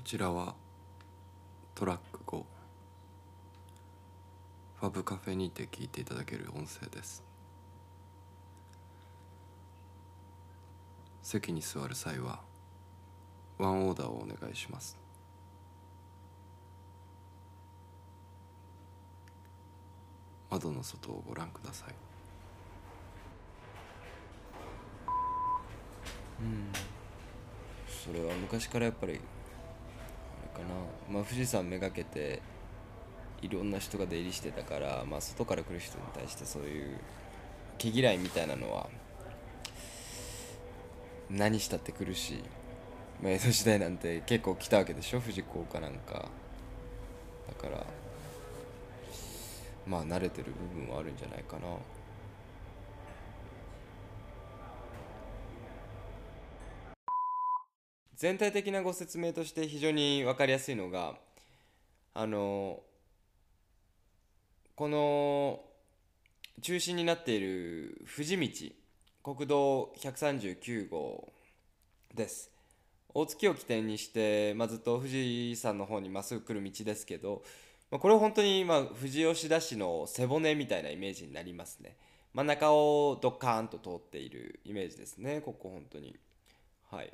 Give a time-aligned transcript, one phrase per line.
[0.00, 0.54] こちらは
[1.74, 2.42] トラック5
[4.80, 7.22] ファブカフェにて聞いていただける音声です。
[11.22, 12.40] 席に座る際は
[13.58, 14.96] ワンオーダーをお願いします。
[20.48, 21.94] 窓の外をご覧ください。
[26.40, 26.72] うん。
[27.86, 29.20] それは昔からやっぱり
[30.60, 30.68] か
[31.08, 31.14] な。
[31.14, 32.40] まあ富士山めがけて
[33.42, 36.98] いろんな人が出入りしてたからまあ外から来る人に対してそういう
[37.78, 38.88] 毛嫌いみたいなのは
[41.30, 42.42] 何したって来るし、
[43.22, 45.20] まあ、江戸時代なんて結構来たわけでしょ？
[45.20, 46.28] 富士高かなんか。
[47.48, 47.86] だから
[49.86, 51.68] まあ慣れてる部分はあるんじゃないかな。
[58.20, 61.14] 全体的なご説明として非常に分かりやすいのが
[62.12, 62.80] あの
[64.74, 65.60] この
[66.60, 68.36] 中心になっている富士
[69.22, 71.32] 道国道139号
[72.14, 72.50] です。
[73.14, 77.42] 大月を起点にして、ま、ずっと富士山の方にまっすぐ来る道ですけど、
[77.90, 81.96] まあ、これは本当に、ま、富士吉田市の背骨みたいなイメージになりますね。
[82.34, 86.14] 真ん中をドッカーンと通っているイメージですねここ本当に。
[86.90, 87.10] はい。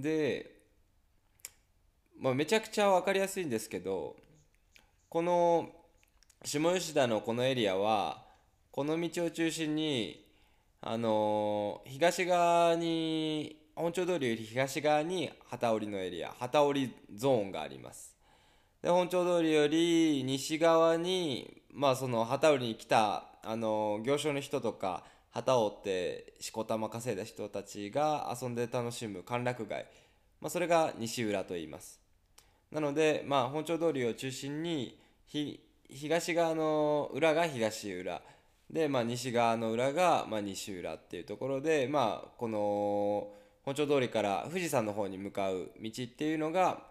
[0.00, 0.50] で、
[2.18, 4.16] まあ、めちゃくちゃ分かりやすいんですけど
[5.08, 5.70] この
[6.44, 8.22] 下吉田のこのエリアは
[8.70, 10.24] この道を中心に
[10.80, 18.16] あの東側に本町通りより東側に旗織のエリア旗織ゾーンがあります。
[18.82, 29.86] で本町通りより西側にまあその旗織に来たあの行商の人とか旗を折ってしこたま稼いだ人たちが遊んで楽しむ歓楽街、
[30.40, 32.00] まあ、それが西浦と言います。
[32.70, 34.98] なので、まあ、本町通りを中心に
[35.90, 38.20] 東側の裏が東浦。
[38.70, 43.30] で、まあ、西側の裏が、まあ、西浦っていうところで、まあ、この
[43.64, 46.82] 本町通りから富士山の方に向かう道っていうのが、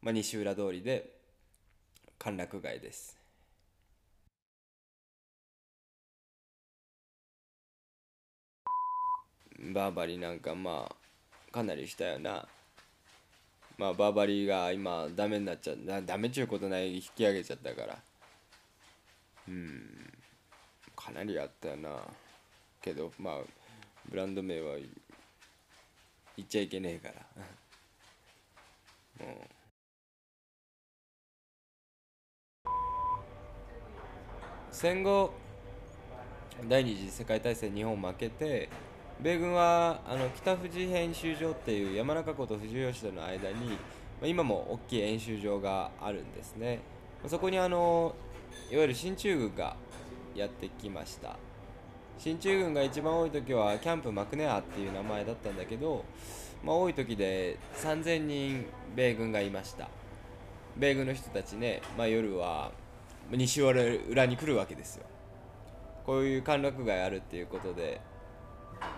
[0.00, 1.16] まあ、西浦通りで
[2.18, 3.16] 歓楽街です。
[9.72, 12.46] バーバリーなんかまあかなりしたよな。
[13.78, 17.98] まあバーバリーが今ダメになっちゃうなダメっちゅうことない引き上げちゃったから。
[19.48, 20.12] うん。
[20.94, 22.00] かなりあったよな。
[22.80, 23.34] けどまあ
[24.08, 24.76] ブランド名は
[26.36, 27.14] 言っちゃいけねえから。
[29.26, 29.56] もう。
[34.70, 35.32] 戦後
[36.68, 38.68] 第二次世界大戦日本負けて
[39.20, 43.76] 米軍はあの北富士演習場っていう山中湖と富士吉田の間に、ま
[44.24, 46.80] あ、今も大きい演習場があるんですね。
[47.22, 48.14] まあそこにあの
[48.70, 49.76] いわゆる進駐軍が
[50.34, 51.36] やってきました。
[52.18, 56.04] 進駐軍が一番多い時はキャンプマクネアっていう名前だったんだけど、
[56.62, 59.88] まあ、多い時で3000人米軍がいました。
[60.76, 62.70] 米軍の人たちね、まあ、夜は
[63.30, 65.06] 西原裏に来るわけですよ。
[66.04, 68.00] こういう歓楽街あるっていうことで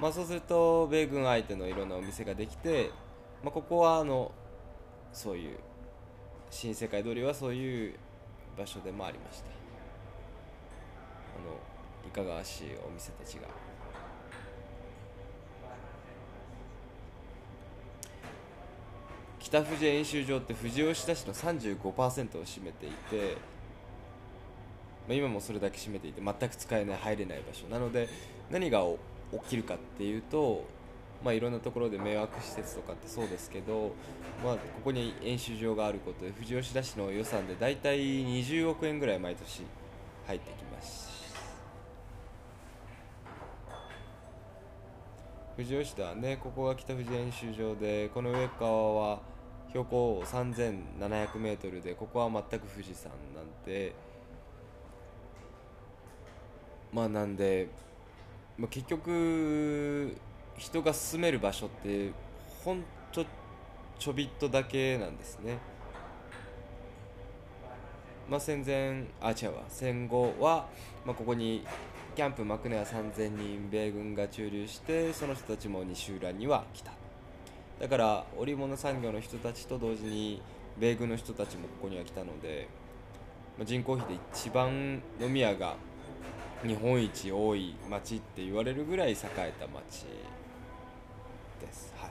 [0.00, 2.90] まあ、そうすると米軍相手のいろんなお店ができて、
[3.42, 4.30] まあ、ここはあの
[5.12, 5.58] そういう
[6.50, 7.94] 新世界通りはそういう
[8.56, 9.46] 場所でもありました。
[9.46, 9.50] あ
[11.44, 13.48] のいかがわしいお店たちが。
[19.40, 23.36] 北富士演習場って富士吉田市の35%を占めていて、
[25.06, 27.66] まあ、今もそれだけ占めていて全く使えない入れない場所。
[27.68, 28.08] なので
[28.50, 28.84] 何が
[29.32, 30.64] 起きるかっていうと、
[31.24, 33.92] まあ、いろんなところで迷惑施設とかってそうですけど、
[34.44, 39.62] まあ、ここに演習場があることで富士吉田市の予算で大体20億円ぐらい毎年
[40.26, 41.08] 入ってきます。
[45.56, 49.20] 富士吉田はねここが北富士演習場でこの上側は
[49.70, 53.92] 標高 3700m でここは全く富士山なんて
[56.92, 57.68] まあなんで
[58.58, 60.16] まあ、結局
[60.56, 62.10] 人が住める場所って
[62.64, 62.82] ほん
[63.12, 63.24] と
[63.98, 65.58] ちょびっとだけなんですね。
[68.28, 70.68] まあ、戦前あ違うわ戦後は、
[71.06, 71.64] まあ、ここに
[72.14, 76.92] キャンプマクネア3000人米軍が駐留してその人たちも西浦には来た
[77.80, 80.42] だから織物産業の人たちと同時に
[80.78, 82.68] 米軍の人たちもここには来たので、
[83.56, 85.76] まあ、人口比で一番飲み屋が
[86.66, 90.06] 日本一多い町って言われるぐらい栄えた町
[91.60, 91.94] です。
[91.96, 92.10] はい。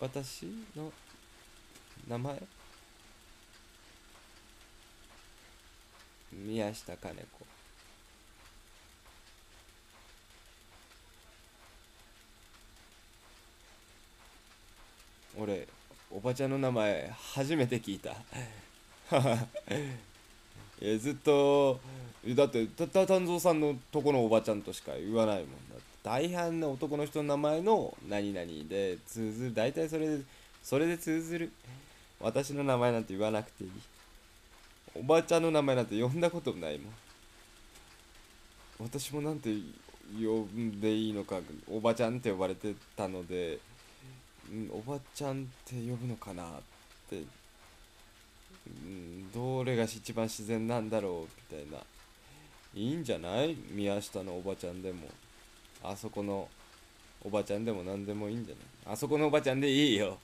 [0.00, 0.90] 私の
[2.08, 2.42] 名前？
[6.32, 7.53] 宮下金子。
[16.24, 18.16] ばちゃんの名前初めて聞いた。
[20.80, 21.78] えずっと
[22.26, 25.84] だってたた丹蔵さんのとこのおばちゃんとしか言わないもんだって。
[26.02, 29.54] 大半の男の人の名前の何々で通ずる。
[29.54, 30.24] 大体それで
[30.62, 31.52] それで通ずる。
[32.20, 33.70] 私の名前なんて言わなくていい。
[34.94, 36.92] おばちゃんの名前なんて呼んだことないもん。
[38.78, 39.50] 私もなんて
[40.18, 41.40] 呼んでいいのか
[41.70, 43.58] おばちゃんって呼ばれてたので
[44.52, 46.46] んおばちゃんって呼ぶのかなっ
[47.08, 47.22] て、
[48.66, 51.78] うん、どれが一番自然なんだろうみたいな。
[52.74, 53.56] いいんじゃない？
[53.70, 55.08] 宮下のおばちゃんでも。
[55.82, 56.48] あそこの
[57.22, 58.60] おばちゃんでも何でもいいんじゃな
[58.90, 58.94] い？
[58.94, 60.18] あそこのおばちゃんでいいよ。